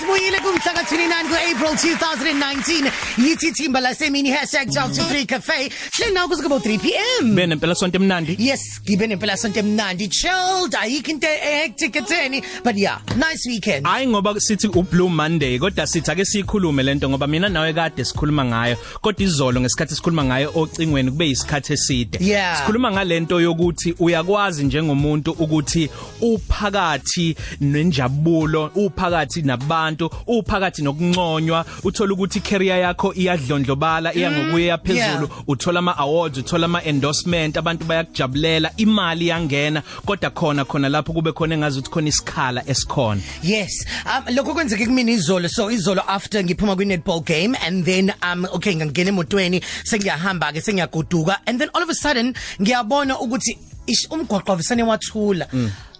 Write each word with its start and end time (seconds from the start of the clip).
Sibuyile 0.00 0.40
kumhla 0.40 0.72
ka29 0.72 1.28
kuApril 1.28 2.34
2019 2.34 2.92
yithi 3.18 3.52
thimba 3.52 3.80
lasemini 3.80 4.30
#job23 4.30 5.26
cafe. 5.26 5.70
Hlena 5.92 6.28
kuze 6.28 6.42
kubo 6.42 6.58
3 6.58 6.78
pm 6.78 7.34
bene 7.34 7.54
impela 7.54 7.74
sonto 7.74 7.98
emnandi 7.98 8.36
Yes 8.38 8.80
gibe 8.84 9.06
nempela 9.06 9.36
sonto 9.36 9.60
emnandi 9.60 10.08
chilled. 10.08 10.74
Ayikho 10.74 11.10
into 11.10 11.26
hectic 11.26 11.96
etheni 11.96 12.42
but 12.64 12.76
yeah 12.76 12.98
nice 13.16 13.46
weekend. 13.46 13.86
Hayi 13.86 14.06
ngoba 14.06 14.40
sithi 14.40 14.68
ublue 14.68 15.08
monday 15.10 15.58
kodwa 15.58 15.86
sithi 15.86 16.10
ake 16.10 16.24
sikhulume 16.24 16.82
lento 16.82 17.08
ngoba 17.08 17.26
mina 17.26 17.48
nawe 17.48 17.72
kade 17.72 18.04
sikhuluma 18.04 18.44
ngayo. 18.44 18.76
Kodwa 19.00 19.22
izolo 19.22 19.60
ngesikhathi 19.60 19.94
sikhuluma 19.94 20.24
ngayo 20.24 20.52
ocingweni 20.54 21.10
kube 21.10 21.28
isikhathi 21.28 21.72
eside. 21.72 22.18
Yeah. 22.20 22.56
sikhuluma 22.56 22.90
ngalento 22.90 23.40
yokuthi 23.40 23.94
uyakwazi 23.98 24.64
njengomuntu 24.64 25.30
ukuthi 25.30 25.90
uphakathi 26.20 27.36
nenjabulo 27.60 28.70
uphakathi 28.74 29.42
nabantu 29.42 29.89
uphakathi 30.26 30.82
nokunconywa 30.82 31.64
uthola 31.84 32.12
ukuthi 32.12 32.40
career 32.40 32.78
yakho 32.78 33.14
iyadlondlobala 33.14 34.14
iya 34.14 34.30
ngokuya 34.30 34.78
phezulu 34.78 35.00
Yeah. 35.00 35.48
uthola 35.48 35.78
ama 35.78 35.98
awards 35.98 36.38
uthola 36.38 36.64
ama 36.64 36.84
endorsement 36.84 37.56
abantu 37.56 37.84
bayakujabulela 37.84 38.72
imali 38.76 39.28
yangena 39.28 39.82
kodwa 40.06 40.30
khona 40.30 40.64
khona 40.64 40.88
lapho 40.88 41.12
kube 41.12 41.32
khona 41.32 41.54
engazi 41.54 41.78
ukuthi 41.78 41.90
khona 41.90 42.08
isikhala 42.08 42.62
esikhona 42.68 43.20
Yes. 43.42 43.86
Um 44.06 44.34
lokho 44.34 44.54
kwenzeke 44.54 44.86
kumina 44.86 45.12
izolo 45.12 45.48
so 45.48 45.70
izolo 45.70 46.02
after 46.06 46.44
ngiphuma 46.44 46.76
kwi 46.76 46.84
netball 46.84 47.20
game 47.20 47.56
and 47.66 47.84
then 47.84 48.12
um 48.22 48.46
okay 48.52 48.74
ngangena 48.74 49.08
emotweni 49.10 49.60
sengiyahamba 49.84 50.52
ke 50.52 50.60
sengiyaguduka 50.60 51.36
and 51.46 51.58
then 51.60 51.70
all 51.74 51.82
of 51.82 51.90
a 51.90 51.94
sudden 51.94 52.34
ngiyabona 52.60 53.18
ukuthi 53.20 53.58
ish 53.86 54.06
umgwaqo 54.10 54.52
avesane 54.52 54.82
wathula. 54.82 55.46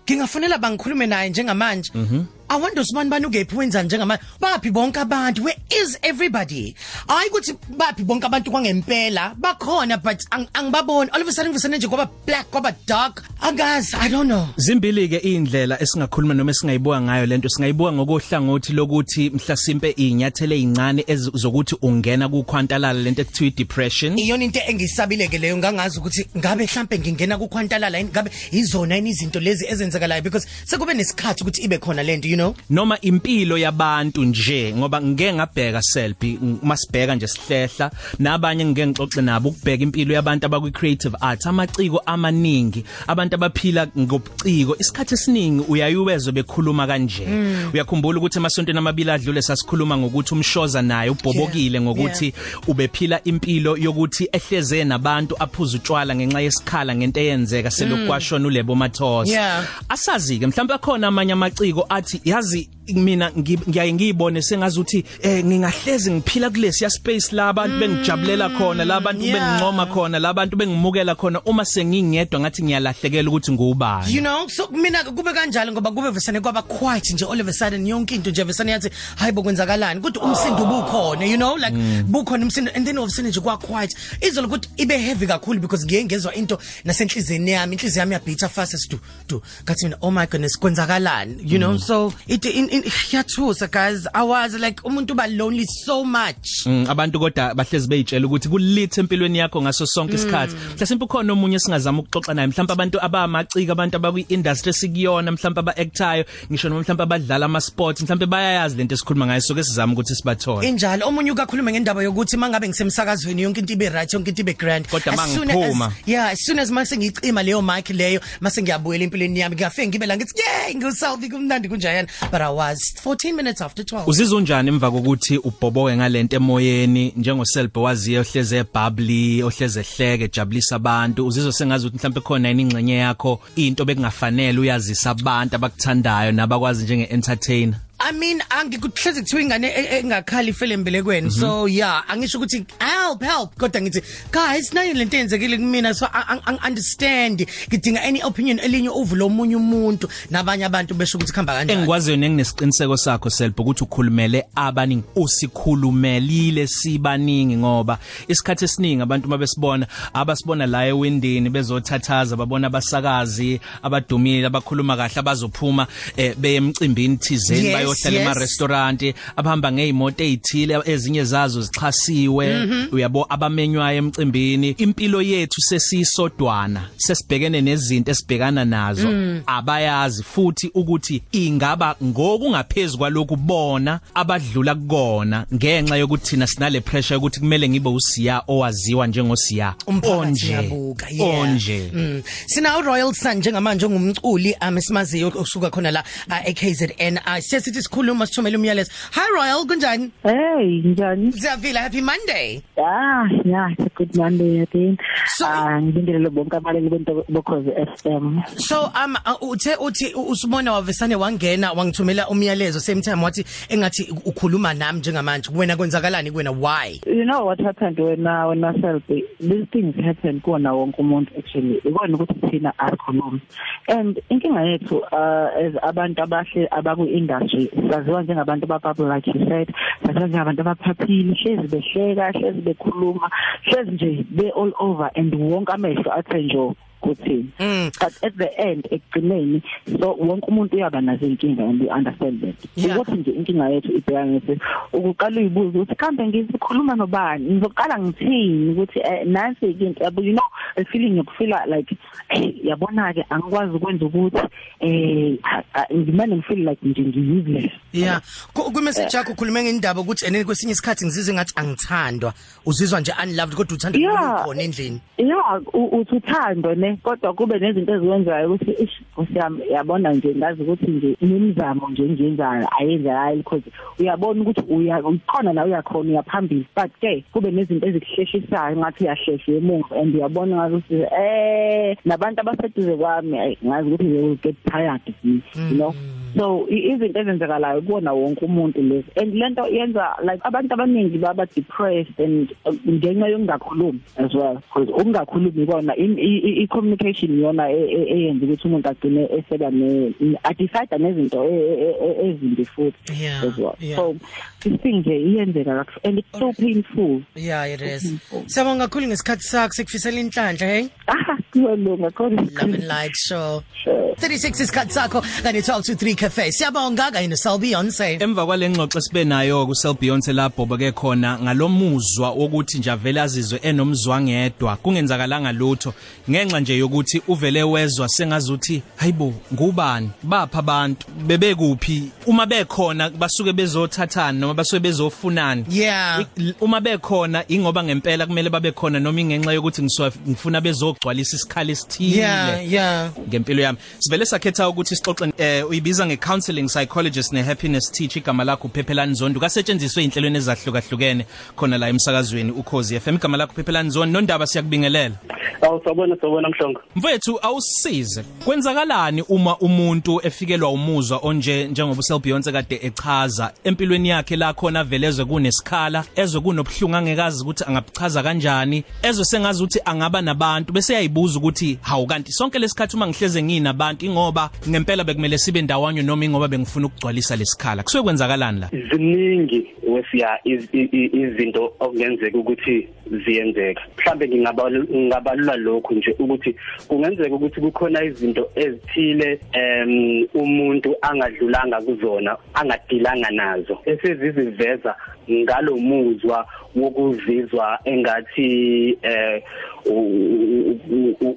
Ngingafonela 0.06 0.59
bangikhulume 0.59 1.06
naye 1.06 1.30
njengamanje. 1.30 1.91
I 1.95 1.98
wonder 1.98 2.27
usibani 2.56 3.10
bani 3.10 3.27
ukephi 3.27 3.56
wenzani 3.56 3.86
njengamanje 3.86 4.22
baphi 4.40 4.70
bonke 4.70 5.00
abantu? 5.00 5.45
Where 5.45 5.56
is 5.82 5.98
everybody? 6.02 6.74
Hayi 7.08 7.30
ukuthi 7.30 7.54
baphi 7.77 8.05
bonke 8.05 8.27
abantu 8.27 8.50
kwangempela? 8.50 9.34
Bakhona 9.38 10.02
but 10.02 10.19
ang- 10.30 10.48
angibaboni. 10.55 11.10
All 11.12 11.22
of 11.22 11.28
a 11.28 11.33
sudden 11.33 11.52
ngivesane 11.52 11.77
nje 11.77 11.88
kwaba 11.88 12.08
black 12.27 12.50
kwaba 12.50 12.75
dark. 12.86 13.22
Angazi 13.41 13.94
i 14.00 14.08
don't 14.08 14.27
know. 14.28 14.48
Zimbili 14.56 15.08
ke 15.08 15.19
indlela 15.19 15.80
esingakhuluma 15.83 16.34
noma 16.34 16.50
esingayibuka 16.50 17.00
ngayo 17.00 17.27
lento. 17.27 17.48
Singayibuka 17.48 17.92
ngokohlangothi 17.92 18.72
lokuthi 18.72 19.30
mhlasimpe 19.30 19.91
inyathele 19.91 20.56
ezincane 20.56 21.05
zokuthi 21.34 21.77
ungena 21.82 22.28
kukhwantalala 22.28 23.00
lento 23.00 23.22
ekuthiwa 23.22 23.50
depression 23.50 24.19
iyona 24.19 24.44
into 24.44 24.60
engisabileke 24.66 25.38
leyo 25.38 25.56
ngangazi 25.56 25.98
ukuthi 25.98 26.27
ngabe 26.36 26.64
mhlambe 26.64 26.98
ngingena 26.98 27.38
kukhwantalala 27.38 28.05
ngabe 28.05 28.30
izona 28.50 28.98
izinto 28.98 29.41
lezi 29.41 29.66
ezenzakalayo? 29.66 30.22
Because 30.22 30.47
sekube 30.64 30.94
nesikhathi 30.94 31.42
ukuthi 31.42 31.62
ibe 31.62 31.78
khona 31.78 32.03
lento 32.03 32.28
you 32.28 32.36
know? 32.41 32.55
Noma 32.70 33.00
impilo 33.00 33.58
yabantu 33.58 34.24
nje 34.24 34.74
ngoba 34.77 35.02
ngeke 35.02 35.33
ngabheka 35.33 35.83
selfie 35.83 36.38
masibheka 36.62 37.14
nje 37.14 37.27
sihlehla 37.27 37.91
nabanye 38.19 38.64
ngeke 38.64 38.86
ngixoxe 38.86 39.22
nabo 39.22 39.48
ukubheka 39.48 39.82
impilo 39.82 40.14
yabantu 40.14 40.47
abakwi 40.47 40.70
creative 40.70 41.16
arts. 41.20 41.47
Amaciko 41.47 42.02
amaningi 42.06 42.84
abantu 43.06 43.34
abaphila 43.34 43.86
ngobuciko 43.98 44.77
isikhathi 44.78 45.14
esiningi 45.14 45.64
uyayuwezwe 45.69 46.32
bekhuluma 46.32 46.86
kanje. 46.86 47.27
Uyakhumbula 47.74 48.19
ukuthi 48.19 48.38
emasontweni 48.38 48.78
amabili 48.78 49.10
adlule 49.10 49.42
sasikhuluma 49.42 49.97
ngokuthi 49.98 50.34
umshoza 50.34 50.82
naye 50.82 51.10
ubhobokile 51.10 51.70
Yeah, 51.70 51.82
ngokuthi 51.82 52.34
ubephila 52.69 53.25
impilo 53.25 53.77
yokuthi 53.77 54.28
ehleze 54.32 54.84
nabantu 54.84 55.36
aphuza 55.38 55.78
utshwala 55.78 56.14
ngenxa 56.14 56.41
yesikhala 56.41 56.97
ngento 56.97 57.20
eyenzeka 57.20 57.70
selokwashona 57.70 58.47
ulebo 58.47 58.75
mathosa. 58.75 59.32
Yeah. 59.32 59.64
asazi 59.88 60.38
ke 60.38 60.47
mhlawumbe 60.47 60.75
akhona 60.75 61.06
amanye 61.06 61.32
amaciko 61.32 61.86
athi 61.88 62.20
yazi 62.31 62.70
mina 62.94 63.30
ngi- 63.30 63.69
ngiyaye 63.69 63.92
ngiyibone 63.92 64.42
sengazi 64.42 64.80
ukuthi 64.80 65.05
eh 65.22 65.44
ngingahlezi 65.44 66.10
ngiphila 66.10 66.50
kulesi 66.50 66.91
space 66.91 67.32
la 67.32 67.48
abantu 67.48 67.78
bengijabulela 67.78 68.48
khona 68.48 68.84
la 68.84 68.97
abantu 68.97 69.22
bengincoma 69.24 69.86
khona 69.86 70.19
la 70.19 70.28
abantu 70.28 70.56
bengimukela 70.56 71.14
khona 71.14 71.41
uma 71.44 71.65
sengingedwa 71.65 72.41
ngathi 72.41 72.62
ngiyalahlekela 72.62 73.31
ukuthi 73.31 73.53
ngubani. 73.53 74.15
You 74.15 74.20
know 74.20 74.48
so 74.48 74.69
mina 74.70 75.04
kube 75.04 75.32
kanjalo 75.32 75.72
ngoba 75.72 75.91
kube 75.91 76.10
vesane 76.10 76.41
kwaba 76.41 76.62
quiet 76.62 77.10
nje 77.12 77.25
all 77.25 77.41
of 77.41 77.48
a 77.48 77.53
sudden 77.53 77.87
yonke 77.87 78.15
into 78.15 78.31
nje 78.31 78.44
vesane 78.44 78.72
yathi 78.72 78.91
hayibo 79.16 79.42
kwenzakalani? 79.42 80.00
Kodwa 80.00 80.22
umsindo 80.22 80.62
ubukhona 80.62 81.25
you 81.26 81.36
know 81.36 81.56
like 81.56 81.76
bukhona 82.06 82.44
umsindo 82.44 82.70
and 82.75 82.86
then 82.86 82.97
sudden 83.09 83.31
nje 83.31 83.41
kwa 83.41 83.59
quiet 83.59 83.97
izolo 84.20 84.48
ukuthi 84.48 84.69
ibe 84.76 84.98
heavy 84.98 85.26
kakhulu 85.26 85.60
because 85.60 85.84
ngiye 85.86 86.04
ngezwa 86.04 86.34
into 86.34 86.59
nasenhlizweni 86.84 87.50
yami 87.50 87.76
inhliziyo 87.76 88.00
yami 88.00 88.12
yabheatha 88.15 88.48
fast 88.48 88.75
as 88.75 88.88
do 88.88 88.98
do 89.28 89.42
ngathi 89.65 89.84
mina 89.84 89.97
oh 90.00 90.10
my 90.10 90.26
goodness 90.26 90.59
kwenzakalani? 90.59 91.36
You 91.44 91.59
know 91.59 91.76
so 91.78 92.12
it 92.26 92.44
in, 92.44 92.69
in 92.84 92.92
yathusa 93.12 93.66
guys 93.70 94.06
i 94.14 94.22
was 94.22 94.54
like 94.54 94.80
umuntu 94.84 95.14
ba 95.14 95.26
lonely 95.26 95.66
so 95.66 96.04
much. 96.04 96.66
Mm, 96.66 96.86
abantu 96.88 97.18
kodwa 97.20 97.54
bahlezi 97.54 97.88
beyitshela 97.88 98.26
ukuthi 98.26 98.48
kulithe 98.48 99.00
empilweni 99.00 99.38
yakho 99.38 99.62
ngaso 99.62 99.86
sonke 99.86 100.14
isikhathi. 100.14 100.54
Mhlasimpe 100.76 101.04
ukhona 101.04 101.32
omunye 101.32 101.58
singazama 101.58 101.98
ukuxoxa 102.02 102.34
naye 102.34 102.46
mhlawumbe 102.48 102.72
abantu 102.72 102.98
abamacika 103.02 103.72
abantu 103.72 103.96
abakwi 103.96 104.26
industry 104.28 104.72
sikuyona 104.72 105.32
mhlawumbe 105.32 105.60
aba 105.60 105.76
actayo 105.76 106.24
ngisho 106.50 106.68
noma 106.68 106.80
mhlawumbe 106.80 107.02
abadlala 107.02 107.46
ama 107.46 107.60
sports 107.60 108.02
mhlawumbe 108.02 108.26
bayayazi 108.26 108.76
lento 108.76 108.94
esikhuluma 108.94 109.26
ngayo 109.26 109.41
so 109.41 109.54
ke 109.54 109.62
sizama 109.64 109.92
ukuthi 109.92 110.14
sibathole. 110.14 110.68
Injalo 110.68 111.08
omunye 111.08 111.32
ukakhuluma 111.32 111.70
ngendaba 111.72 112.02
yokuthi 112.02 112.36
mangabe 112.36 112.68
ngisemsakazweni 112.68 113.42
yonke 113.42 113.60
into 113.60 113.72
ibe 113.72 113.88
right 113.88 114.12
yonke 114.12 114.28
into 114.30 114.42
ibe 114.42 114.54
grand. 114.58 114.86
Kodwa 114.88 115.12
As 115.12 115.16
ma 115.16 115.26
soon 115.26 115.48
ngiphuma. 115.48 115.86
as- 115.86 115.92
yeah 116.06 116.30
as 116.32 116.38
soon 116.44 116.58
as 116.58 116.70
mase 116.70 116.97
ngicima 116.97 117.42
leyo 117.42 117.62
mic 117.62 117.88
leyo 117.91 118.20
mase 118.41 118.62
ngiyabuyela 118.62 119.04
empilweni 119.04 119.41
yami 119.41 119.56
ngiyafike 119.56 119.86
ngibe 119.88 120.06
la 120.06 120.16
ngithi 120.16 120.41
yey 120.42 120.74
ngiselfie 120.74 121.28
kumnandi 121.28 121.68
kunjayana 121.68 122.08
but 122.30 122.41
i 122.41 122.48
was 122.52 122.69
14 122.75 123.32
minutes 123.32 123.60
after 123.62 123.84
12 123.84 124.03
Uzizwa 124.06 124.38
unjani 124.38 124.69
emva 124.69 124.91
kokuthi 124.91 125.38
ubhoboke 125.38 125.97
ngalento 125.97 126.36
emoyeni 126.36 127.12
njengoselbo 127.16 127.82
waziye 127.82 128.19
ohleze 128.19 128.58
ebubbly 128.58 129.42
ohleze 129.42 129.81
ehleke 129.81 130.25
ejabulisa 130.25 130.76
abantu? 130.76 131.26
Uzizwa 131.26 131.53
sengazi 131.53 131.86
ukuthi 131.86 131.98
mhlawumbe 131.98 132.20
khona 132.20 132.48
yini 132.48 132.62
ingxenye 132.62 132.97
yakho? 132.97 133.41
Into 133.56 133.84
bekungafanele 133.84 134.60
uyazisa 134.60 135.10
abantu 135.10 135.56
abakuthandayo 135.56 136.32
nabakwazi 136.32 136.84
njenge 136.84 137.04
entertainer 137.04 137.78
I 138.00 138.12
mean 138.12 138.43
angikuhlezi 138.50 139.21
kuthiwa 139.21 139.43
ingane 139.43 139.69
e- 139.69 139.88
e- 139.91 139.99
engakhali 139.99 140.50
ifele 140.50 140.75
embelekweni 140.75 141.31
so 141.31 141.69
yeah 141.69 142.05
angisho 142.09 142.38
ukuthi 142.38 142.65
help 142.78 143.22
help. 143.22 143.56
Kodwa 143.59 143.81
ngithi 143.81 144.03
guys 144.33 144.72
nayo 144.72 144.94
lento 144.94 145.16
eyenzekile 145.16 145.56
kumina 145.56 145.94
so 145.94 146.06
I 146.12 146.39
understand. 146.66 147.47
Ngidinga 147.69 148.03
any 148.03 148.22
opinion 148.22 148.59
elinye 148.59 148.89
uvulo 148.89 149.27
omunye 149.27 149.56
umuntu 149.56 150.09
nabanye 150.31 150.65
abantu 150.65 150.94
besho 150.94 151.19
ukuthi 151.19 151.33
khamba 151.33 151.53
kanjani. 151.53 151.78
Engikwaziyo 151.81 152.16
nenginesiqiniseko 152.16 152.97
sakho 152.97 153.31
selbo 153.31 153.62
ukuthi 153.62 153.84
ukhulumele 153.84 154.44
abaningi. 154.55 155.05
Usikhulumelile 155.16 156.66
sibaningi 156.66 157.56
ngoba 157.56 157.99
isikhathi 158.28 158.65
esiningi 158.65 159.03
abantu 159.03 159.28
mabesibona 159.28 159.87
abasibona 160.15 160.66
la 160.66 160.87
ewindini 160.87 161.50
bezothathaza 161.50 162.37
babona 162.37 162.66
abasakazi 162.66 163.60
abadumile 163.83 164.47
abakhuluma 164.47 164.97
kahle 164.97 165.21
abazophuma 165.21 165.87
eh, 166.16 166.34
beye 166.37 166.56
emcimbini 166.56 167.16
thizeni 167.16 167.60
Yes, 167.60 167.75
bayohlala 167.91 168.19
yes. 168.19 168.27
ema 168.27 168.34
restaurant 168.34 169.15
abahamba 169.37 169.73
ngeimoto 169.73 170.25
ezithile 170.25 170.83
ezinye 170.84 171.25
zazo 171.25 171.62
zichasiwe 171.62 172.69
uyabo 172.93 173.27
abamenywayo 173.28 173.99
emcimbini. 173.99 174.71
Impilo 174.78 175.23
yethu 175.23 175.61
sesisodwana 175.61 176.83
sesibhekene 176.97 177.61
nezinto 177.61 178.11
esibhekana 178.11 178.65
nazo. 178.65 179.09
Abayazi 179.47 180.23
futhi 180.23 180.71
ukuthi 180.75 181.23
ingaba 181.33 181.97
ngokungaphezulu 182.05 182.99
kwalokhu 182.99 183.37
bona 183.37 184.01
abadlula 184.15 184.75
kukona 184.75 185.47
ngenxa 185.55 185.97
yokuthi 185.97 186.31
thina 186.31 186.47
sinale 186.47 186.81
pressure 186.81 187.15
yokuthi 187.15 187.41
kumele 187.41 187.69
ngibe 187.69 187.89
usiya 187.89 188.43
owaziwa 188.49 189.07
njengosiya. 189.07 189.75
Umphakathi 189.87 190.47
uyabuka 190.47 191.07
yeah. 191.11 191.41
Onje. 191.41 191.91
Mm. 191.95 192.22
sina 192.47 192.78
uRoyal 192.78 193.15
Sun 193.15 193.34
njengamanje 193.34 193.89
ngumculi 193.89 194.57
amesimaziyo 194.61 195.33
osuka 195.34 195.71
khona 195.71 195.91
la 195.91 196.05
uh, 196.28 196.49
eKZN. 196.49 197.19
Uh, 197.27 197.39
siyasithi 197.39 197.79
sikhuluma 197.82 198.26
sithumela 198.26 198.58
umyalezo 198.58 198.91
hi 199.12 199.20
Royal 199.34 199.66
kunjani 199.66 200.10
Hey, 200.22 200.82
njani? 200.84 201.32
siyavila 201.32 201.80
happy 201.80 202.00
monday 202.00 202.60
Ah, 202.77 203.28
yeah, 203.44 203.71
it's 203.72 203.84
a 203.86 203.91
good 203.94 204.16
Monday 204.16 204.60
again. 204.62 204.97
So- 205.36 205.47
Ah, 205.47 205.80
ngibingelele 205.82 206.30
bonke 206.30 206.56
abaleli 206.56 206.88
bento 206.91 207.24
bokhoze 207.28 207.71
FM. 207.97 208.42
so 208.56 208.91
um 209.04 209.16
uh, 209.27 209.50
uthe 209.50 209.77
uthi 209.77 210.15
u- 210.15 210.30
usibona 210.30 210.72
wavesane 210.72 211.15
wangena 211.16 211.72
wangithumela 211.72 212.28
umyalezo 212.28 212.80
same 212.80 213.00
time 213.03 213.22
wathi 213.24 213.44
engathi 213.68 214.09
ukhuluma 214.24 214.74
nami 214.74 214.98
njengamanje 214.98 215.50
wena 215.54 215.76
kwenzakalani 215.76 216.30
kuwena 216.30 216.50
why 216.50 217.00
You 217.06 217.24
know 217.24 217.44
what 217.47 217.60
happened 217.60 217.98
when 217.98 218.26
uh, 218.26 218.48
when 218.48 218.60
myself 218.60 219.03
these 219.06 219.66
things 219.72 219.94
happen 220.04 220.41
kuona 220.41 220.72
wonke 220.72 220.97
umuntu 221.03 221.33
actually. 221.38 221.80
Ikona 221.84 222.15
ukuthi 222.16 222.50
thina 222.50 222.72
asikhulumi. 222.78 223.41
And 223.88 224.21
inkinga 224.30 224.60
yethu 224.62 224.97
uh 224.97 225.66
as 225.66 225.74
abantu 225.83 226.22
abahle 226.22 226.68
abaku 226.71 227.04
industry 227.06 227.70
saziwa 227.91 228.22
njengabantu 228.22 228.65
abaphaphile 228.65 229.15
like 229.15 229.31
you 229.31 229.47
said, 229.49 229.69
saziwa 230.07 230.27
njengabantu 230.28 230.61
abaphaphile, 230.61 231.34
hlezi 231.34 231.69
behleka, 231.69 232.33
hlezi 232.33 232.61
bekhuluma, 232.61 233.31
hlezi 233.63 233.91
nje 233.91 234.25
be 234.31 234.51
all 234.51 234.72
over 234.78 235.11
and 235.15 235.34
wonke 235.34 235.72
amehlo 235.72 236.13
athe 236.13 236.43
nje 236.43 236.75
kuthini 237.00 237.47
Mm. 237.60 237.91
but 238.00 238.24
at 238.24 238.34
the 238.36 238.47
end 238.56 238.86
ekugcineni 238.91 239.62
so 240.00 240.12
wonke 240.18 240.47
umuntu 240.48 240.76
uyaba 240.76 241.00
nazo 241.00 241.26
inkinga 241.26 241.64
and 241.64 241.82
we 241.82 241.88
understand 241.88 242.41
that 242.41 242.54
Yeah. 242.76 242.97
ukuthi 243.00 243.12
nje 243.20 243.30
inkinga 243.30 243.68
yethu 243.68 243.92
ibheka 243.92 244.26
ngithi 244.26 244.58
ukuqala 244.92 245.41
uyibuza 245.41 245.78
ukuthi 245.78 245.94
kambe 245.94 246.26
ngizikhuluma 246.26 246.94
nobani 246.94 247.44
ngizoqala 247.50 247.98
ngithini 247.98 248.70
ukuthi 248.72 248.98
eh, 248.98 249.26
nansi 249.26 249.66
into 249.70 250.04
yabo 250.04 250.22
you 250.22 250.32
know 250.32 250.47
a 250.76 250.84
feeling 250.84 251.16
yokufila 251.16 251.66
like 251.66 251.97
eh, 252.28 252.54
yabona 252.64 253.12
ke 253.14 253.24
angikwazi 253.30 253.76
ukwenza 253.76 254.06
ukuthi 254.06 254.38
eh 254.80 255.38
a- 255.42 255.62
a- 255.74 255.94
ngimane 255.94 256.37
ngifeel 256.37 256.68
like 256.68 256.80
nje 256.88 257.02
ngi-useless 257.02 257.73
Yeah. 257.92 258.20
Ku 258.54 258.70
ku 258.73 258.80
message 258.82 259.16
yakho 259.16 259.32
ukhulume 259.32 259.62
ngendaba 259.64 260.00
ukuthi 260.00 260.26
and 260.26 260.44
kwesinye 260.47 260.73
isikhathi 260.73 261.04
ngizizwe 261.06 261.35
ngathi 261.35 261.52
angithandwa. 261.56 262.32
Uzizwa 262.66 263.00
nje 263.00 263.12
unloved 263.23 263.54
kodwa 263.56 263.75
uthanda 263.76 263.99
Yeah. 263.99 264.44
khona 264.44 264.62
endlini. 264.62 265.00
ya 265.18 265.61
u- 265.73 265.99
uthi 266.00 266.14
uthando 266.16 266.75
ne 266.90 266.97
kodwa 266.97 267.35
kube 267.35 267.59
nezinto 267.59 267.95
eziwenzayo 267.95 268.47
ukuthi 268.52 268.71
ish 268.85 268.97
usiyami 269.16 269.62
yabona 269.71 270.12
nje 270.12 270.35
ngazi 270.35 270.62
ukuthi 270.62 270.90
nje 270.90 271.16
imizamo 271.21 271.88
nje 271.88 272.02
engiyenzayo 272.02 272.69
ayenzakali 272.78 273.37
because 273.37 273.64
uyabona 273.99 274.42
ukuthi 274.42 274.62
uya 274.75 274.99
ukhona 274.99 275.52
la 275.52 275.64
uyakhona 275.64 276.11
uyaphambili. 276.11 276.66
But 276.76 276.90
ke 277.00 277.25
kube 277.33 277.50
nezinto 277.50 277.87
ezikuhleshisayo 277.87 278.76
ngathi 278.76 279.04
uyahlehla 279.04 279.54
emuva 279.57 279.97
and 280.00 280.14
uyabona 280.14 280.57
ngathi 280.57 280.75
ukuthi 280.75 280.95
eh 281.23 281.97
nabantu 282.04 282.40
abaseduze 282.40 282.97
kwami 282.97 283.38
ayi, 283.38 283.59
ngazi 283.66 283.88
ukuthi 283.88 284.04
they 284.11 284.23
will 284.23 284.37
get 284.37 284.57
tired 284.64 285.02
of 285.09 285.14
me 285.25 285.43
you 285.71 285.76
know? 285.76 285.95
So 286.38 286.66
i- 286.71 286.92
izinto 286.92 287.21
ezenzakalayo 287.21 287.82
kuwona 287.82 288.12
wonke 288.12 288.44
umuntu 288.44 288.82
lezi 288.82 289.06
and 289.21 289.35
lento 289.35 289.66
yenza 289.66 290.16
like 290.23 290.40
abantu 290.42 290.75
abaningi 290.75 291.18
baba 291.18 291.47
depressed 291.47 292.21
and 292.21 292.50
uh, 292.64 292.75
ngenxa 292.88 293.28
yokungakhulumi 293.28 294.00
as 294.16 294.35
well 294.35 294.54
because 294.54 294.90
ukungakhulumi 294.92 295.66
kona 295.66 295.97
i- 295.97 296.21
i 296.21 296.62
i- 296.62 296.66
communication 296.66 297.40
yona 297.40 297.71
e- 297.71 297.90
e- 297.92 298.06
eyenza 298.14 298.47
ukuthi 298.47 298.68
umuntu 298.68 298.88
agcine 298.88 299.28
eseba 299.38 299.71
ne 299.71 300.12
a 300.44 300.54
decide 300.54 300.99
nezinto 300.99 301.44
e- 301.44 301.76
e- 301.87 301.97
e- 302.06 302.28
ezimbi 302.30 302.64
futhi 302.64 303.12
Yeah, 303.23 303.42
as 303.44 303.59
well 303.59 303.75
yeah. 303.80 303.97
so 303.99 304.16
this 304.61 304.80
thing 304.80 304.92
nje 305.00 305.16
iyenzeka 305.21 305.85
kakhulu 305.85 306.00
and 306.04 306.18
it's 306.18 306.38
so 306.38 306.52
painful 306.52 307.21
Yeah, 307.37 307.64
it 307.75 307.80
is. 307.83 308.14
Siyabonga 308.47 308.88
kakhulu 308.88 309.06
ngesikhathi 309.06 309.42
sakho 309.42 309.73
sikufisela 309.73 310.21
inhlanhla, 310.21 310.66
hey. 310.66 310.87
ah 311.06 311.37
kuyolunga 311.52 312.11
kodwa 312.11 312.42
Love 312.42 312.62
and 312.62 312.85
Light 312.85 313.12
Show. 313.28 313.62
Sure. 313.85 314.00
36 314.21 314.62
isikhathi 314.62 314.93
sakho 314.93 315.23
kanye 315.43 315.61
12 315.61 315.83
to 315.83 315.93
3 315.93 316.14
cafe. 316.14 316.52
Siyabonga 316.52 317.11
kanye 317.11 317.28
no 317.28 317.59
Beyonce. 317.59 318.19
Emva 318.21 318.47
kwalengxoxo 318.47 319.00
sibe 319.00 319.25
nayo 319.25 319.67
ku 319.67 319.75
Cell 319.75 319.95
Beyonce 320.00 320.33
lapho 320.33 320.67
bake 320.67 320.93
khona 320.93 321.38
ngalomuzwa 321.38 322.31
wokuthi 322.31 322.78
nje 322.78 322.90
avele 322.90 323.21
azizwe 323.21 323.59
enomzwangedwa 323.62 324.76
kungenzakalanga 324.76 325.52
lutho 325.52 325.95
ngenxa 326.31 326.61
nje 326.61 326.76
yokuthi 326.78 327.23
uvele 327.28 327.62
wezwa 327.62 328.09
sengazuthi 328.09 328.83
hayibo 328.97 329.35
ngubani 329.55 330.11
bapha 330.23 330.59
abantu 330.59 331.07
bebekuphi 331.26 332.11
uma 332.26 332.47
bekhona 332.47 333.11
basuke 333.11 333.52
bezothathana 333.52 334.33
noma 334.38 334.55
basuke 334.55 334.81
bezofunana 334.81 335.64
Yeah. 335.71 336.25
I- 336.38 336.55
uma 336.61 336.81
bekhona 336.81 337.45
ingoba 337.49 337.85
ngempela 337.85 338.26
kumele 338.26 338.50
babe 338.50 338.73
khona 338.73 339.00
noma 339.00 339.21
ingenxa 339.21 339.52
yokuthi 339.52 339.83
ngisuka 339.83 340.12
ngifuna 340.28 340.61
bezogcwalisa 340.61 341.37
isikhala 341.37 341.73
esithile 341.73 342.17
Yeah, 342.17 342.73
yeah. 342.73 343.11
ngempilo 343.28 343.62
yami 343.62 343.78
sivele 344.11 344.26
sakhetha 344.26 344.68
ukuthi 344.68 344.97
sixoxe 344.97 345.33
eh 345.38 345.68
uyibiza 345.71 346.07
ngecounseling 346.07 346.66
psychologist 346.66 347.33
nehappiness 347.33 347.92
teacher 347.92 348.23
igama 348.23 348.45
lakho 348.45 348.68
Phephelani 348.68 349.14
Zondo. 349.14 349.40
Kasetshenziswe 349.40 350.04
inhlelweni 350.04 350.38
ezahlukahlukene 350.38 351.26
khona 351.57 351.78
la 351.78 351.88
emsakazweni 351.88 352.50
ukhozi 352.50 353.00
FM 353.00 353.14
igama 353.14 353.37
lakho 353.37 353.54
Phephelani 353.54 353.90
Zondo. 353.90 354.12
Nondaba 354.12 354.47
siyakubingelela. 354.47 355.14
Awu 355.62 355.80
sabona 355.85 356.16
sabona 356.21 356.49
mhlongo. 356.49 356.80
mfethu 356.97 357.38
awusize. 357.42 358.25
Kwenzakalani 358.45 359.23
uma 359.23 359.59
umuntu 359.59 360.21
efikelwa 360.23 360.71
umuzwa 360.71 361.21
onje 361.23 361.68
njengoba 361.68 362.00
uSel 362.00 362.18
Beyonce 362.18 362.52
kade 362.52 362.80
echaza? 362.83 363.52
Empilweni 363.64 364.09
yakhe 364.09 364.37
la 364.37 364.52
khona 364.52 364.85
velezwe 364.85 365.25
kunesikhala 365.25 366.04
ezwe 366.16 366.40
kunobuhlungu 366.40 366.97
angekazi 366.97 367.42
ukuthi 367.42 367.64
angabuchaza 367.64 368.23
kanjani 368.23 368.85
ezwe 369.02 369.25
sengazi 369.25 369.62
ukuthi 369.62 369.80
angaba 369.85 370.23
nabantu 370.23 370.73
bese 370.73 370.95
yayibuza 370.95 371.38
ukuthi 371.38 371.78
hawu 371.83 372.07
kanti 372.07 372.33
sonke 372.33 372.59
lesikhathi 372.59 372.97
uma 372.97 373.07
ngihleze 373.07 373.42
nginabantu 373.42 374.00
ingoba 374.06 374.50
ngempela 374.68 375.04
bekumele 375.04 375.38
sibe 375.38 375.62
ndawonye 375.62 376.02
noma 376.02 376.25
ingoba 376.25 376.49
bengifuna 376.49 376.87
ukugcwalisa 376.87 377.37
lesikhala 377.37 377.82
kusuke 377.82 378.04
kwenzakalani 378.04 378.61
la? 378.61 378.68
Ziningi 378.90 379.66
wesiya 379.88 380.38
izinto 380.44 381.73
okungenzeka 381.80 382.38
ukuthi 382.38 382.88
ziyenzeka. 383.25 383.82
Mhlambe 383.99 384.28
ngingabalula 384.28 385.56
lokhu 385.56 385.94
nje 385.94 386.14
ukuthi 386.18 386.56
kungenzeka 386.88 387.35
ukuthi 387.35 387.61
kukhona 387.61 388.04
izinto 388.04 388.50
ezithile 388.56 389.40
em 389.52 390.26
umuntu 390.35 390.97
angadlulanga 391.02 391.80
kuzona 391.80 392.37
angadilanga 392.54 393.30
nazo. 393.30 393.78
Eseziziveza 393.85 394.94
ngalomuzwa 395.30 396.47
wokuzizwa 396.76 397.78
engathi 397.85 398.99
eh 399.02 399.43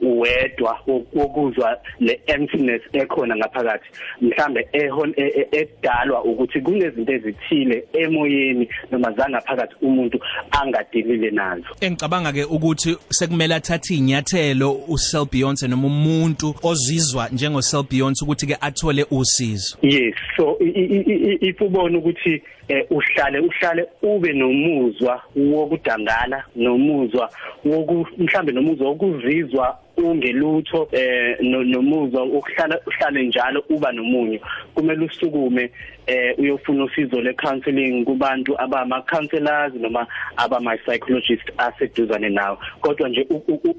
uwedwa 0.02 0.80
wokuzwa 1.14 1.78
le 2.00 2.20
emptiness 2.28 2.82
ekhona 2.94 3.36
ngaphakathi. 3.36 3.90
Mhlambe 4.22 4.68
e- 4.74 4.90
e- 5.18 5.48
edalwa 5.52 6.24
ukuthi 6.24 6.62
kunezinto 6.62 7.14
ezithile 7.14 7.84
emoyeni 7.94 8.70
noma 8.92 9.12
zangaphakathi 9.12 9.76
umuntu 9.82 10.20
angadilile 10.52 11.32
nazo. 11.32 11.68
Engicabanga 11.82 12.32
ke 12.32 12.44
ukuthi 12.44 12.98
sekumele 13.10 13.56
athathe 13.56 13.96
inyathelo 13.96 14.72
uSel 14.88 15.26
Beyonce 15.32 15.68
noma 15.68 15.88
umuntu 15.88 16.56
ozizwa 16.64 17.30
njengo 17.30 17.62
Sel 17.62 17.84
Beyonce 17.84 18.26
ukuthi 18.26 18.48
ke 18.48 18.58
athole 18.62 19.06
usizo. 19.12 19.78
Yes 19.82 20.16
so 20.36 20.58
if 20.60 21.62
ubona 21.62 21.98
ukuthi 21.98 22.42
eh, 22.68 22.86
uhlale 22.90 23.40
uhlale 23.40 23.88
ube 24.02 24.34
nomuzwa 24.34 25.22
wokudangala 25.36 26.44
nomuzwa 26.56 27.30
woku 27.66 28.08
mhlambe 28.18 28.52
nomuzwa 28.52 28.88
wokuzizwa 28.90 29.78
ungelutho 29.98 30.88
eh 30.92 31.38
no- 31.42 31.64
nomuzwa 31.64 32.24
ukuhlala 32.24 32.80
uhlale 32.88 33.24
njalo 33.28 33.64
uba 33.70 33.92
nomunye. 33.92 34.42
Kumele 34.76 35.06
usukume 35.06 35.70
eh 36.08 36.40
uyofuna 36.40 36.84
usizo 36.84 37.22
le 37.22 37.34
counseling 37.34 38.06
kubantu 38.06 38.62
abama 38.62 39.02
counselors 39.02 39.74
noma 39.76 40.08
abama 40.38 40.78
psychologists 40.78 41.52
aseduzane 41.58 42.30
nawe. 42.30 42.58
Kodwa 42.82 43.10
nje 43.10 43.28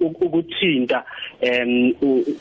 ukuthinta 0.00 1.05
em 1.40 1.93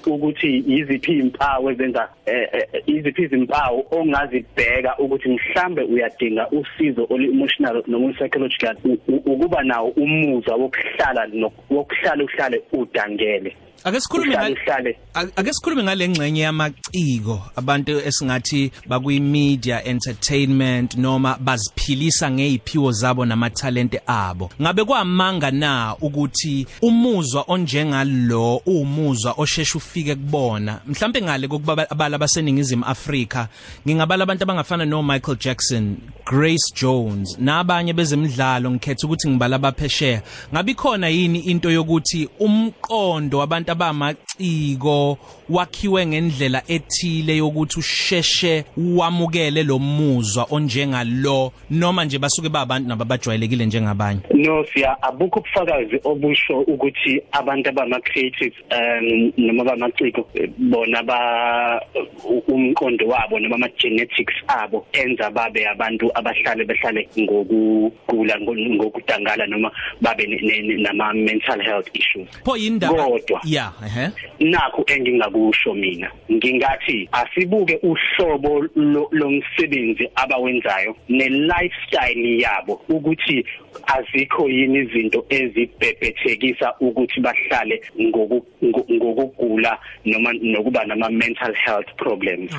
ukuthi 0.08 0.64
yiziphi 0.68 1.12
impawu 1.12 1.70
ezenza 1.72 2.10
eh, 2.26 2.48
eh, 2.54 2.84
yiziphi 2.88 3.22
izimpawu 3.24 3.86
ongazibheka 3.92 4.98
ukuthi 4.98 5.30
mhlambe 5.30 5.82
uyadinga 5.84 6.48
usizo 6.50 7.08
olu 7.10 7.24
emotional 7.32 7.84
noma 7.88 8.14
psychological 8.14 8.76
ukuba 9.08 9.64
nawo 9.64 9.90
umuzwa 9.90 10.56
wokuhlala 10.56 11.28
no- 11.34 11.52
wokuhlala 11.70 12.24
uhlale 12.24 12.62
udangele. 12.74 13.56
Ake 13.84 14.00
sikhulume 14.02 14.36
uhlale 14.36 14.50
ngal- 14.56 14.62
uhlale 14.64 14.98
A- 15.14 15.40
ake 15.42 15.54
sikhulume 15.54 15.84
ngale 15.84 16.08
ngxenye 16.10 16.42
yamaciko. 16.42 17.42
Abantu 17.56 18.00
esingathi 18.00 18.72
bakwi 18.88 19.20
media 19.20 19.84
entertainment 19.84 20.96
noma 20.98 21.38
baziphilisa 21.40 22.32
ngeziphiwo 22.32 22.92
zabo 22.92 23.26
namathalente 23.26 24.02
abo. 24.08 24.50
Ngabe 24.62 24.84
kwamanga 24.84 25.52
na 25.52 25.96
ukuthi 26.02 26.68
umuzwa 26.82 27.46
onjengalo 27.48 28.56
umuzwa 28.66 29.34
osheshe 29.38 29.78
ufike 29.78 30.16
kubona? 30.16 30.80
Mhlambe 30.88 31.22
ngale 31.22 31.48
kokuba 31.48 31.90
abala 31.90 32.18
baseningizimu 32.18 32.86
Afrika 32.86 33.48
ngingabala 33.88 34.24
abantu 34.24 34.44
abangafana 34.44 34.86
no 34.86 35.04
Michael 35.04 35.38
Jackson 35.38 35.98
Grace 36.26 36.74
Jones 36.82 37.38
nabanye 37.40 37.94
bezemidlalo 37.94 38.72
ngikhetha 38.72 39.08
ukuthi 39.08 39.30
ngibala 39.30 39.56
abaphesheya. 39.56 40.22
Ngabe 40.54 40.74
khona 40.74 41.10
yini 41.10 41.40
into 41.40 41.70
yokuthi 41.72 42.30
umqondo 42.40 43.38
wabantu 43.38 43.72
abamaciko 43.74 45.18
wakhiwe 45.50 46.06
ngendlela 46.06 46.62
ethile 46.68 47.38
yokuthi 47.38 47.80
usheshe 47.80 48.66
wamukele 48.78 49.64
lo 49.64 49.80
muzwa 49.80 50.48
onjengalo 50.52 51.52
noma 51.70 52.06
nje 52.06 52.18
basuke 52.20 52.50
babantu 52.50 52.90
nababajwayelekile 52.90 53.66
njengabanye 53.66 54.20
no 54.34 54.66
siya 54.74 55.04
abukho 55.04 55.40
ubufakazi 55.40 56.00
obusho 56.04 56.60
ukuthi 56.60 57.22
abantu 57.32 57.70
abama 57.70 58.00
creatives 58.00 58.54
um 58.72 59.32
noma 59.38 59.62
abamaciko 59.62 60.30
eh, 60.34 60.50
bona 60.58 61.04
ba 61.04 61.82
u- 62.26 62.44
umqondo 62.48 63.08
wabo 63.08 63.40
noma 63.40 63.56
ama 63.56 63.68
genetics 63.80 64.34
abo 64.48 64.86
enza 64.94 65.30
babe 65.30 65.68
abantu 65.68 66.12
abahlale 66.18 66.66
behlale 66.66 67.10
ngokugula 67.20 68.40
ngo- 68.40 68.76
ngokudangala 68.76 69.46
noma 69.48 69.72
babe 70.02 70.28
ne- 70.28 70.42
ne- 70.42 70.62
ne- 70.62 70.82
nama 70.84 71.14
mental 71.14 71.62
health 71.62 71.88
issues 71.94 72.28
pho 72.46 72.58
yindaba 72.58 73.04
Kodwa. 73.04 73.42
yeah 73.44 73.63
ehe 73.86 74.10
nakho 74.40 74.84
engingakusho 74.88 75.74
mina 75.74 76.12
ngingathi 76.32 77.10
asibuke 77.12 77.80
uhlobo 77.84 78.62
lo- 78.76 79.10
lomsebenzi 79.12 80.10
abawenzayo 80.16 80.96
ne 81.10 81.30
lifestyle 81.30 82.40
yabo 82.42 82.82
ukuthi 82.90 83.46
azikho 83.88 84.50
yini 84.50 84.80
izinto 84.80 85.26
ezibhebhethekisa 85.30 86.74
ukuthi 86.80 87.20
bahlale 87.22 87.82
ngoku- 88.02 88.46
ngo- 88.64 88.86
ngokugula 88.94 89.78
noma 90.06 90.34
nokuba 90.34 90.86
nama 90.86 91.10
mental 91.10 91.54
health 91.66 91.88
problems 91.98 92.52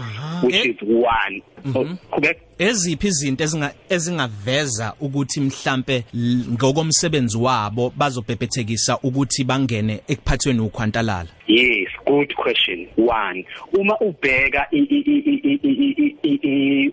which 0.43 0.65
is 0.67 0.77
one. 0.83 1.43
qhubeka 1.73 2.41
eziphi 2.59 3.07
izinto 3.07 3.45
ezinga 3.45 3.75
ezingaveza 3.89 4.95
ukuthi 5.01 5.41
mhlambe 5.41 6.05
ngokomsebenzi 6.53 7.39
wabo 7.39 7.93
bazobhebhethekisa 7.97 8.99
ukuthi 9.03 9.45
bangene 9.45 10.01
ekuphathweni 10.09 10.61
ukhwantalala 10.61 11.29
yes 11.47 11.89
good 12.07 12.35
question 12.35 12.87
one 12.97 13.45
uma 13.73 13.95
ubheka 14.01 14.67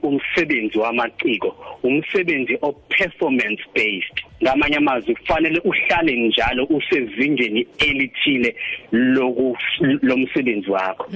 umsebenzi 0.04 0.78
wamaciko 0.78 1.56
umsebenzi 1.84 2.58
o 2.62 2.72
performance 2.72 3.62
based 3.76 4.31
Ngamanye 4.44 4.76
amazwi 4.78 5.16
kufanele 5.16 5.60
uhlale 5.64 6.16
njalo 6.28 6.64
usezingeni 6.66 7.68
elithile 7.90 8.56
loku 8.92 9.58
lomsebenzi 10.02 10.72
wakho. 10.72 11.08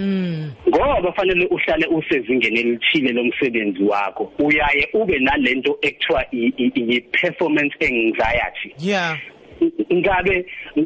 Ngoba 0.70 1.14
fanele 1.14 1.46
uhlale 1.46 1.86
usezingeni 1.88 2.60
elithile 2.60 3.12
lomsebenzi 3.12 3.84
wakho. 3.84 4.34
Uyaye 4.40 4.88
ube 4.94 5.20
nalento 5.20 5.78
ekuthiwa 5.82 6.26
i- 6.32 6.54
i- 6.58 6.72
i 6.96 7.02
performance 7.02 7.76
anxiety. 7.82 8.74
yeah 8.80 9.18
ngabe 9.94 10.46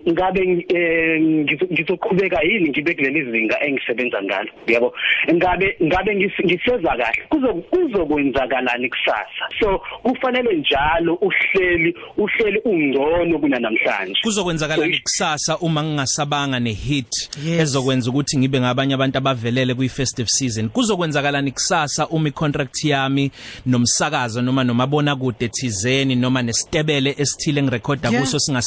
ngabe 0.09 0.65
eh, 0.69 1.21
ngizo- 1.21 1.67
ngizoqhubeka 1.73 2.41
yini 2.43 2.69
ngibe 2.69 2.93
kuleli 2.95 3.31
zinga 3.31 3.57
engisebenza 3.65 4.23
ngalo? 4.23 4.49
Yabo 4.67 4.93
ngabe 5.33 5.75
ngabe 5.83 6.11
ngis- 6.15 6.45
ngiseza 6.45 6.89
kahle? 6.97 7.23
Kuzo 7.29 7.53
kuzokwenzakalani 7.53 8.89
kusasa? 8.89 9.45
So 9.59 9.81
kufanele 10.03 10.55
njalo 10.57 11.13
uhleli 11.15 11.95
uhleli 12.17 12.59
ungcono 12.65 13.39
kunanamhlanje. 13.39 14.19
Kuzokwenzakalani 14.23 14.93
So, 14.95 15.01
kusasa 15.03 15.57
uma 15.57 15.83
ngingasabanga 15.83 16.59
nehit 16.59 17.29
Yes. 17.45 17.59
ezokwenza 17.61 18.09
ukuthi 18.09 18.37
ngibe 18.37 18.59
ngabanye 18.59 18.93
abantu 18.93 19.17
abavelele 19.17 19.73
kwi 19.73 19.89
festive 19.89 20.27
season? 20.29 20.69
Kuzokwenzakalani 20.69 21.51
kusasa 21.51 22.07
uma 22.07 22.27
icontract 22.29 22.83
yami 22.83 23.31
nomsakazo 23.65 24.41
noma 24.41 24.63
nomabona 24.63 25.15
kude 25.15 25.47
thizeni 25.47 26.15
noma 26.15 26.41
nesitebele 26.41 27.15
esithile 27.17 27.63
ngirecorda 27.63 28.09
Yeah. 28.09 28.21
kuso 28.21 28.39
singasavuselelwanga 28.39 28.58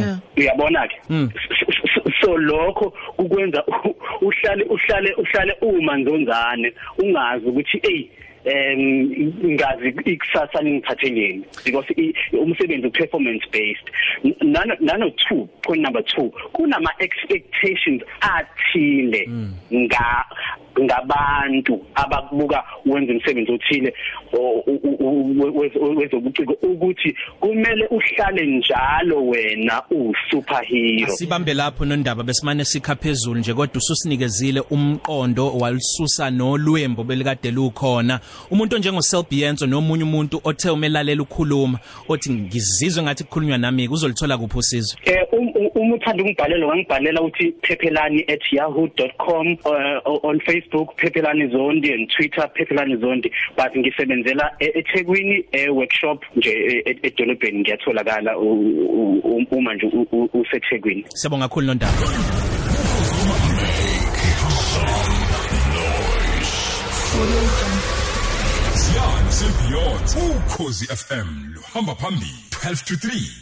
Yeah. 0.00 0.18
uyabona 0.36 0.88
ke 0.88 0.96
Mm. 1.10 1.30
so- 1.94 2.10
so 2.20 2.36
lokho 2.38 2.90
kukwenza 3.16 3.64
u- 3.66 3.96
uhlale 4.26 4.64
uhlale 4.64 5.14
uhlale 5.14 5.52
uma 5.62 5.96
nzonzane 5.96 6.72
ungazi 6.98 7.46
ukuthi 7.46 7.78
hey 7.82 8.08
em 8.44 9.32
ngazi 9.54 9.88
ikusasa 10.04 10.62
lingiphatheleni 10.62 11.44
because 11.64 11.86
i- 11.96 12.14
umsebenzi 12.36 12.90
performance 12.90 13.44
based. 13.52 13.90
Nano 14.42 14.74
nano 14.80 15.06
2 15.30 15.46
point 15.62 15.82
number 15.82 16.02
2 16.02 16.30
kunama 16.52 16.90
expectations 16.98 18.02
athile 18.20 19.28
nga 19.74 20.24
ngabantu 20.80 21.86
abakubuka 21.94 22.64
wenza 22.86 23.12
umsebenzi 23.12 23.52
othile 23.52 23.94
o- 24.32 24.62
u- 24.66 24.80
u- 24.82 24.96
u- 25.00 25.58
wezo- 25.58 25.80
wezobuciko 25.96 26.52
ukuthi 26.52 27.16
kumele 27.40 27.86
uhlale 27.86 28.46
njalo 28.46 29.26
wena 29.26 29.82
usuperhero. 29.90 31.12
Sibambe 31.16 31.54
lapho 31.54 31.84
nondaba 31.84 32.22
besimane 32.22 32.64
sikha 32.64 32.94
phezulu 32.96 33.40
nje 33.40 33.54
kodwa 33.54 33.76
ususinikezile 33.76 34.60
umqondo 34.60 35.50
walisusa 35.52 36.30
nolwembo 36.30 37.04
belikade 37.04 37.50
lukhona. 37.50 38.20
Umuntu 38.50 38.76
onjengo 38.76 39.02
Selbienzo 39.02 39.66
nomunye 39.66 40.02
umuntu 40.04 40.40
othe 40.44 40.70
umelalela 40.70 41.22
ukukhuluma 41.22 41.78
othi 42.08 42.30
ngizizwe 42.32 43.02
ngathi 43.02 43.24
kukhulunywa 43.24 43.58
nami 43.58 43.88
uzolithola 43.88 44.38
kuphi 44.38 44.58
usizo? 44.58 44.96
Eh 45.04 45.22
um- 45.32 45.52
um- 45.56 45.70
uma 45.74 45.94
uthanda 45.96 46.22
ungibhalela 46.22 46.66
wangibhalela 46.66 47.22
uthi 47.22 47.54
phephelani@yahoo.com 47.62 49.46
uh, 49.64 50.24
on 50.24 50.40
Facebook 50.40 50.96
phephelani 50.96 51.48
zondi 51.52 51.92
and 51.92 52.08
Twitter 52.16 52.50
phephelani 52.56 52.96
zondi. 52.96 53.30
But 53.56 53.76
ngisebenzela 53.76 54.50
e- 54.60 54.72
eThekwini 54.78 55.44
e 55.52 55.68
workshop 55.68 56.24
nje 56.36 56.50
e- 56.50 56.82
e- 56.90 56.98
edolobheni. 57.02 57.58
Ngiyatholakala 57.60 58.38
u- 58.38 58.52
u- 58.52 59.20
u- 59.24 59.46
uma 59.50 59.74
nje 59.74 59.86
u- 59.86 60.06
u- 60.12 60.30
useThekwini. 60.40 61.04
Siyabonga 61.14 61.48
kakhulu 61.48 61.66
nondaba 61.66 61.92
Siyan 69.34 69.52
Sibeyond 69.52 70.36
ukhozi 70.36 70.86
FM 70.86 71.54
luhamba 71.54 71.94
phambili. 71.94 72.34
12 72.50 72.84
to 72.84 72.94
3 72.94 73.34